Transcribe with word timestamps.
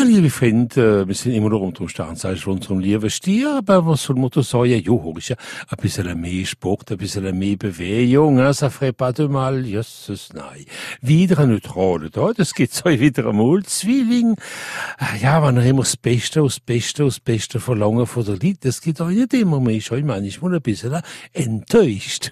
Ja, 0.00 0.06
liebe 0.06 0.30
Freunde, 0.30 1.06
wir 1.06 1.14
sind 1.14 1.34
immer 1.34 1.50
noch 1.50 1.60
unter 1.60 1.84
dem 1.84 1.88
Sternzeichen 1.90 2.40
von 2.40 2.54
unserem 2.54 2.78
lieben 2.78 3.10
Stier, 3.10 3.56
aber 3.58 3.84
was 3.84 4.04
soll 4.04 4.16
man 4.16 4.30
da 4.30 4.42
sagen? 4.42 4.70
Ja, 4.70 5.18
ist 5.18 5.28
ja 5.28 5.36
ein 5.68 5.76
bisschen 5.78 6.18
mehr 6.18 6.46
Sport, 6.46 6.90
ein 6.90 6.96
bisschen 6.96 7.38
mehr 7.38 7.56
Bewegung, 7.58 8.38
hein? 8.38 8.54
ça 8.54 8.70
ferait 8.70 8.96
pas 8.96 9.12
de 9.12 9.28
mal, 9.28 9.62
Jesus, 9.62 10.30
nein. 10.32 10.64
Wieder 11.02 11.40
ein 11.40 11.50
Neutrale 11.50 12.08
da, 12.08 12.32
das 12.32 12.54
gibt's 12.54 12.82
euch 12.86 12.98
wieder 12.98 13.26
einmal. 13.26 13.62
Zwilling, 13.64 14.36
ja, 15.20 15.46
wenn 15.46 15.58
er 15.58 15.66
immer 15.66 15.82
das 15.82 15.98
Beste, 15.98 16.40
das 16.40 16.60
Beste, 16.60 17.04
das 17.04 17.20
Beste 17.20 17.60
verlangen 17.60 18.06
von 18.06 18.24
der 18.24 18.36
Leute, 18.36 18.60
das 18.62 18.80
geht 18.80 19.02
euch 19.02 19.16
nicht 19.16 19.34
immer 19.34 19.60
mehr, 19.60 19.76
ist 19.76 19.92
euch 19.92 20.02
manchmal 20.02 20.54
ein 20.54 20.62
bisschen 20.62 20.96
enttäuscht. 21.34 22.30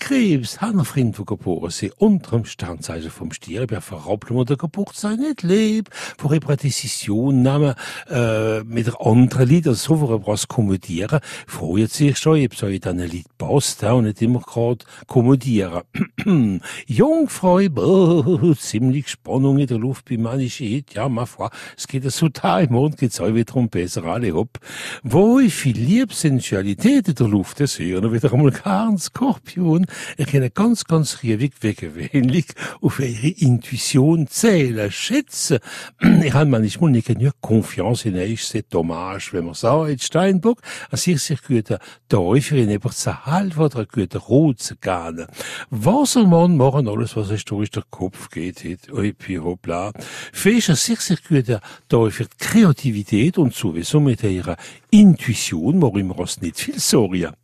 Krebs, 0.00 0.60
Hanna 0.60 0.82
Freund 0.82 1.14
von 1.14 1.26
geboren 1.26 1.70
sind, 1.70 1.92
unter 1.98 2.38
dem 2.38 2.44
Sternzeichen 2.44 3.12
vom 3.12 3.30
Stier, 3.30 3.62
ich 3.62 3.68
bin 3.68 3.80
verrappelt, 3.80 4.34
wo 4.34 4.42
der 4.42 4.56
Geburtstag 4.56 5.20
nicht 5.20 5.44
lebt, 5.44 5.94
vor 6.18 6.32
Repräsentation 6.32 7.03
Nehmen, 7.08 7.74
äh, 8.10 8.62
mit 8.64 9.00
anderen 9.00 9.48
Lied, 9.48 9.68
also 9.68 9.96
so 9.96 10.26
was 10.26 10.48
kommodieren, 10.48 11.20
freut 11.46 11.90
sich 11.90 12.18
schon, 12.18 12.36
ich 12.36 12.54
soll 12.54 12.78
dann 12.78 13.00
ein 13.00 13.08
Lied 13.08 13.26
passt, 13.38 13.82
ja, 13.82 13.92
und 13.92 14.04
nicht 14.04 14.22
immer 14.22 14.40
gerade 14.40 14.84
kommodieren. 15.06 15.82
Jungfrau, 16.86 17.60
boah, 17.70 18.56
ziemlich 18.56 19.08
Spannung 19.08 19.58
in 19.58 19.66
der 19.66 19.78
Luft 19.78 20.08
bei 20.08 20.16
manchen 20.16 20.66
Hit, 20.66 20.94
ja, 20.94 21.08
ma 21.08 21.26
foi, 21.26 21.48
es 21.76 21.86
geht 21.86 22.10
so 22.10 22.28
da, 22.28 22.60
im 22.60 22.72
Mond 22.72 22.96
geht's 22.96 23.20
auch 23.20 23.34
wieder 23.34 23.56
um 23.56 23.68
besser, 23.68 24.04
alle 24.04 24.32
hopp. 24.32 24.58
Wo 25.02 25.38
ich 25.38 25.54
viel 25.54 25.76
lieb 25.76 26.12
in 26.22 26.38
der 26.38 27.28
Luft, 27.28 27.60
das 27.60 27.78
hören 27.78 28.12
wieder 28.12 28.32
einmal 28.32 28.52
keinen 28.52 28.98
Skorpion, 28.98 29.86
ich 30.16 30.26
kann 30.26 30.48
ganz, 30.54 30.84
ganz 30.84 31.22
riewig 31.22 31.54
weggewöhnlich 31.60 32.46
auf 32.80 33.00
ihre 33.00 33.28
Intuition 33.28 34.26
zählen, 34.28 34.90
schätzen. 34.90 35.58
Ich 36.24 36.32
habe 36.32 36.48
manchmal 36.48 36.90
nicht 36.94 37.08
genug 37.08 37.34
Confiance 37.40 38.08
in 38.08 38.16
euch, 38.16 38.42
c'est 38.42 38.64
dommage, 38.70 39.32
wenn 39.32 39.44
man 39.44 39.54
sagt, 39.54 40.02
Steinbock, 40.02 40.60
als 40.90 41.06
ihr 41.06 41.18
sich 41.18 41.42
gute 41.42 41.78
Teufel 42.08 42.70
über 42.70 42.90
zu 42.90 43.26
halb 43.26 43.58
oder 43.58 43.84
gute 43.84 44.18
Rot 44.18 44.60
zu 44.60 44.76
gehen. 44.76 45.26
Was 45.70 46.12
soll 46.12 46.26
man 46.26 46.56
machen, 46.56 46.88
alles, 46.88 47.16
was 47.16 47.30
euch 47.30 47.44
durch 47.44 47.70
den 47.70 47.82
Kopf 47.90 48.30
geht, 48.30 48.64
oi, 48.92 49.12
pi, 49.12 49.36
hoppla. 49.36 49.92
Fähig, 50.32 50.70
als 50.70 50.88
ihr 50.88 50.96
sich 50.96 51.22
gute 51.24 51.60
Teufel 51.88 52.28
Kreativität 52.38 53.38
und 53.38 53.54
sowieso 53.54 54.00
mit 54.00 54.22
ihrer 54.22 54.56
Intuition, 54.90 55.82
warum 55.82 56.08
wir 56.08 56.18
uns 56.18 56.40
nicht 56.40 56.58
viel 56.58 56.78
sorgen. 56.78 57.34